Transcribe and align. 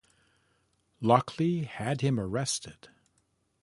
Lochley 0.99 1.65
had 1.67 2.01
him 2.01 2.19
arrested. 2.19 2.89